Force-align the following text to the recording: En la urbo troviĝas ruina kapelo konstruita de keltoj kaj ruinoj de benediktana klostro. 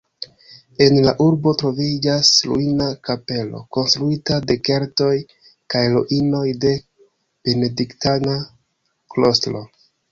En 0.83 0.95
la 1.07 1.11
urbo 1.25 1.51
troviĝas 1.61 2.31
ruina 2.51 2.87
kapelo 3.09 3.61
konstruita 3.77 4.41
de 4.53 4.57
keltoj 4.71 5.13
kaj 5.75 5.85
ruinoj 5.95 6.45
de 6.67 6.77
benediktana 7.51 8.45
klostro. 9.15 9.69